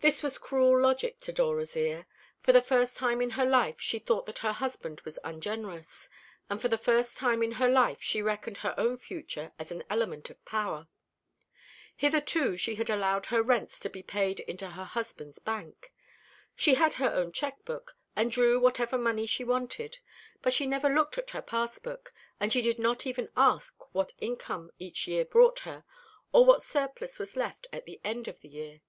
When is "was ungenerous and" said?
5.02-6.58